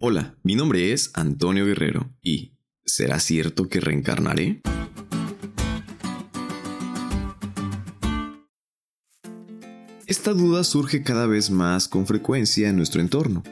Hola, 0.00 0.36
mi 0.44 0.54
nombre 0.54 0.92
es 0.92 1.10
Antonio 1.14 1.66
Guerrero 1.66 2.08
y 2.22 2.52
¿será 2.84 3.18
cierto 3.18 3.68
que 3.68 3.80
reencarnaré? 3.80 4.62
Esta 10.06 10.34
duda 10.34 10.62
surge 10.62 11.02
cada 11.02 11.26
vez 11.26 11.50
más 11.50 11.88
con 11.88 12.06
frecuencia 12.06 12.68
en 12.68 12.76
nuestro 12.76 13.00
entorno, 13.00 13.42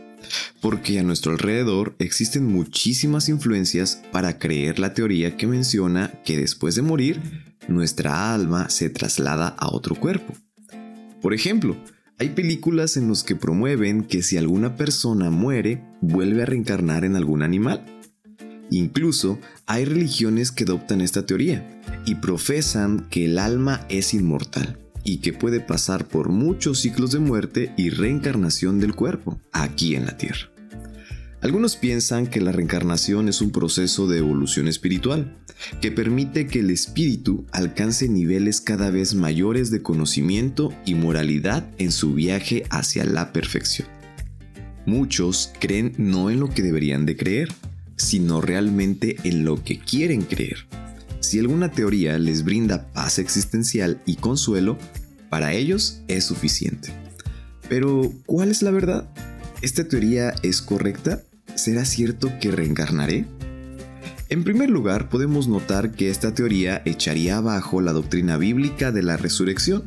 porque 0.62 1.01
a 1.01 1.03
nuestro 1.03 1.32
alrededor 1.32 1.96
existen 1.98 2.47
muchísimas 2.47 3.29
influencias 3.29 4.01
para 4.13 4.39
creer 4.39 4.79
la 4.79 4.95
teoría 4.95 5.37
que 5.37 5.49
menciona 5.49 6.23
que 6.25 6.37
después 6.37 6.77
de 6.77 6.83
morir, 6.83 7.57
nuestra 7.67 8.33
alma 8.33 8.71
se 8.71 8.89
traslada 8.89 9.49
a 9.49 9.75
otro 9.75 9.97
cuerpo. 9.97 10.33
Por 11.21 11.35
ejemplo, 11.35 11.77
hay 12.19 12.30
películas 12.30 12.96
en 12.96 13.09
las 13.09 13.23
que 13.23 13.37
promueven 13.37 14.03
que 14.03 14.23
si 14.23 14.37
alguna 14.39 14.77
persona 14.77 15.30
muere, 15.30 15.85
vuelve 16.01 16.43
a 16.43 16.46
reencarnar 16.46 17.05
en 17.05 17.14
algún 17.14 17.43
animal. 17.43 17.85
Incluso 18.71 19.39
hay 19.67 19.85
religiones 19.85 20.50
que 20.50 20.64
adoptan 20.64 21.00
esta 21.00 21.26
teoría 21.26 21.82
y 22.07 22.17
profesan 22.17 23.07
que 23.11 23.26
el 23.26 23.39
alma 23.39 23.87
es 23.89 24.14
inmortal 24.14 24.79
y 25.04 25.18
que 25.18 25.32
puede 25.32 25.61
pasar 25.61 26.09
por 26.09 26.31
muchos 26.31 26.81
ciclos 26.81 27.13
de 27.13 27.21
muerte 27.21 27.75
y 27.76 27.90
reencarnación 27.90 28.81
del 28.81 28.95
cuerpo 28.95 29.39
aquí 29.53 29.95
en 29.95 30.07
la 30.07 30.17
Tierra. 30.17 30.56
Algunos 31.46 31.77
piensan 31.77 32.27
que 32.27 32.41
la 32.41 32.50
reencarnación 32.50 33.28
es 33.28 33.41
un 33.41 33.53
proceso 33.53 34.09
de 34.09 34.19
evolución 34.19 34.67
espiritual, 34.67 35.39
que 35.81 35.92
permite 35.92 36.48
que 36.48 36.59
el 36.59 36.70
espíritu 36.70 37.47
alcance 37.53 38.09
niveles 38.09 38.61
cada 38.61 38.91
vez 38.91 39.14
mayores 39.14 39.70
de 39.70 39.81
conocimiento 39.81 40.75
y 40.84 40.97
moralidad 40.97 41.70
en 41.78 41.92
su 41.92 42.14
viaje 42.14 42.64
hacia 42.70 43.05
la 43.05 43.33
perfección. 43.33 43.87
Muchos 44.87 45.53
creen 45.61 45.92
no 45.98 46.31
en 46.31 46.41
lo 46.41 46.51
que 46.51 46.62
deberían 46.62 47.06
de 47.06 47.17
creer, 47.17 47.48
sino 47.95 48.41
realmente 48.41 49.15
en 49.23 49.45
lo 49.45 49.62
que 49.62 49.78
quieren 49.78 50.23
creer. 50.23 50.67
Si 51.20 51.39
alguna 51.39 51.70
teoría 51.70 52.19
les 52.19 52.42
brinda 52.42 52.92
paz 52.92 53.20
existencial 53.20 54.03
y 54.05 54.17
consuelo, 54.17 54.79
para 55.31 55.53
ellos 55.53 56.01
es 56.09 56.25
suficiente. 56.25 56.92
Pero, 57.69 58.13
¿cuál 58.27 58.51
es 58.51 58.63
la 58.63 58.73
verdad? 58.73 59.09
¿Esta 59.63 59.87
teoría 59.87 60.35
es 60.42 60.61
correcta? 60.61 61.23
¿Será 61.57 61.87
cierto 61.87 62.31
que 62.39 62.51
reencarnaré? 62.51 63.25
En 64.29 64.45
primer 64.45 64.69
lugar, 64.69 65.09
podemos 65.09 65.49
notar 65.49 65.93
que 65.93 66.11
esta 66.11 66.35
teoría 66.35 66.83
echaría 66.85 67.39
abajo 67.39 67.81
la 67.81 67.93
doctrina 67.93 68.37
bíblica 68.37 68.93
de 68.93 69.03
la 69.03 69.17
resurrección, 69.17 69.85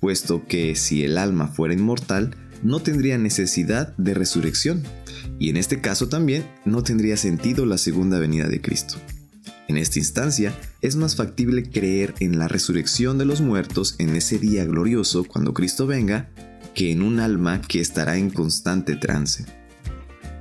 puesto 0.00 0.46
que 0.46 0.76
si 0.76 1.04
el 1.04 1.16
alma 1.16 1.48
fuera 1.48 1.72
inmortal, 1.72 2.36
no 2.62 2.80
tendría 2.80 3.16
necesidad 3.16 3.96
de 3.96 4.12
resurrección, 4.12 4.82
y 5.38 5.48
en 5.48 5.56
este 5.56 5.80
caso 5.80 6.08
también 6.08 6.44
no 6.66 6.82
tendría 6.82 7.16
sentido 7.16 7.64
la 7.64 7.78
segunda 7.78 8.18
venida 8.18 8.46
de 8.48 8.60
Cristo. 8.60 8.96
En 9.66 9.78
esta 9.78 9.98
instancia, 9.98 10.52
es 10.82 10.96
más 10.96 11.16
factible 11.16 11.70
creer 11.70 12.14
en 12.20 12.38
la 12.38 12.48
resurrección 12.48 13.16
de 13.16 13.24
los 13.24 13.40
muertos 13.40 13.94
en 13.98 14.14
ese 14.14 14.38
día 14.38 14.64
glorioso 14.66 15.24
cuando 15.24 15.54
Cristo 15.54 15.86
venga, 15.86 16.28
que 16.74 16.92
en 16.92 17.00
un 17.00 17.18
alma 17.18 17.62
que 17.62 17.80
estará 17.80 18.18
en 18.18 18.28
constante 18.28 18.94
trance. 18.94 19.57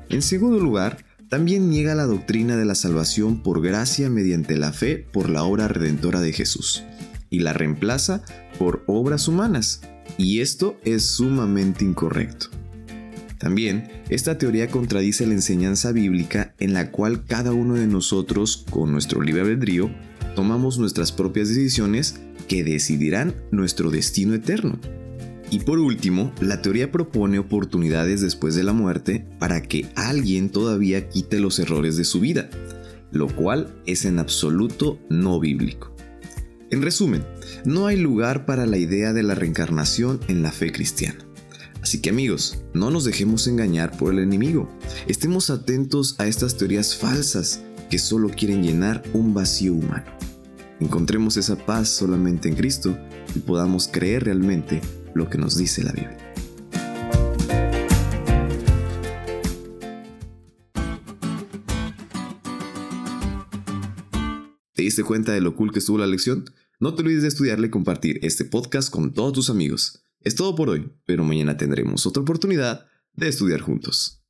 En 0.10 0.22
segundo 0.22 0.60
lugar, 0.60 1.04
también 1.30 1.70
niega 1.70 1.96
la 1.96 2.06
doctrina 2.06 2.56
de 2.56 2.64
la 2.64 2.76
salvación 2.76 3.44
por 3.44 3.62
gracia 3.62 4.10
mediante 4.10 4.56
la 4.56 4.72
fe 4.72 5.06
por 5.12 5.30
la 5.30 5.44
obra 5.44 5.68
redentora 5.68 6.22
de 6.22 6.32
Jesús, 6.32 6.84
y 7.30 7.40
la 7.40 7.52
reemplaza 7.52 8.24
por 8.58 8.84
obras 8.88 9.28
humanas, 9.28 9.82
y 10.18 10.40
esto 10.40 10.78
es 10.86 11.06
sumamente 11.06 11.84
incorrecto. 11.84 12.48
También, 13.38 13.90
esta 14.10 14.38
teoría 14.38 14.70
contradice 14.70 15.28
la 15.28 15.34
enseñanza 15.34 15.92
bíblica 15.92 16.56
en 16.60 16.74
la 16.74 16.92
cual 16.92 17.26
cada 17.26 17.52
uno 17.52 17.76
de 17.76 17.88
nosotros, 17.88 18.66
con 18.70 18.92
nuestro 18.92 19.22
libre 19.22 19.42
albedrío, 19.42 19.92
tomamos 20.36 20.80
nuestras 20.80 21.12
propias 21.12 21.50
decisiones 21.50 22.20
que 22.48 22.64
decidirán 22.64 23.36
nuestro 23.52 23.92
destino 23.92 24.34
eterno. 24.34 24.80
Y 25.50 25.60
por 25.60 25.80
último, 25.80 26.34
la 26.42 26.62
teoría 26.62 26.92
propone 26.92 27.40
oportunidades 27.40 28.22
después 28.22 28.56
de 28.56 28.64
la 28.64 28.74
muerte 28.74 29.26
para 29.40 29.62
que 29.62 29.90
alguien 29.96 30.50
todavía 30.50 31.08
quite 31.08 31.40
los 31.40 31.60
errores 31.60 31.96
de 31.96 32.04
su 32.04 32.20
vida, 32.20 32.50
lo 33.12 33.28
cual 33.28 33.74
es 33.86 34.04
en 34.06 34.20
absoluto 34.20 35.00
no 35.10 35.40
bíblico. 35.40 35.96
En 36.70 36.82
resumen, 36.82 37.26
no 37.64 37.88
hay 37.88 37.96
lugar 37.96 38.46
para 38.46 38.66
la 38.66 38.78
idea 38.78 39.14
de 39.14 39.24
la 39.24 39.36
reencarnación 39.36 40.20
en 40.28 40.44
la 40.44 40.52
fe 40.52 40.74
cristiana. 40.74 41.20
Así 41.82 42.02
que 42.02 42.10
amigos, 42.10 42.58
no 42.74 42.92
nos 42.92 43.06
dejemos 43.06 43.48
engañar 43.48 43.96
por 43.98 44.12
el 44.12 44.20
enemigo. 44.20 44.70
Estemos 45.08 45.50
atentos 45.50 46.16
a 46.18 46.28
estas 46.28 46.58
teorías 46.58 46.98
falsas 46.98 47.62
que 47.90 48.00
solo 48.00 48.30
quieren 48.30 48.64
llenar 48.64 49.02
un 49.14 49.34
vacío 49.34 49.74
humano. 49.74 50.12
Encontremos 50.82 51.38
esa 51.38 51.56
paz 51.56 51.88
solamente 51.88 52.50
en 52.50 52.56
Cristo 52.56 52.98
y 53.34 53.40
podamos 53.40 53.88
creer 53.88 54.26
realmente 54.26 54.82
lo 55.18 55.30
que 55.30 55.38
nos 55.38 55.58
dice 55.58 55.84
la 55.84 55.92
Biblia. 55.92 56.18
¿Te 64.74 64.84
diste 64.84 65.04
cuenta 65.04 65.32
de 65.32 65.42
lo 65.42 65.56
cool 65.56 65.72
que 65.72 65.80
estuvo 65.80 65.98
la 65.98 66.06
lección? 66.06 66.46
No 66.80 66.94
te 66.94 67.02
olvides 67.02 67.24
de 67.24 67.30
estudiarle 67.30 67.68
y 67.68 67.72
compartir 67.72 68.20
este 68.22 68.46
podcast 68.46 68.92
con 68.92 69.12
todos 69.12 69.34
tus 69.34 69.50
amigos. 69.50 70.06
Es 70.22 70.36
todo 70.36 70.56
por 70.56 70.70
hoy, 70.70 70.92
pero 71.06 71.24
mañana 71.24 71.58
tendremos 71.58 72.06
otra 72.06 72.22
oportunidad 72.22 72.86
de 73.14 73.28
estudiar 73.28 73.62
juntos. 73.62 74.22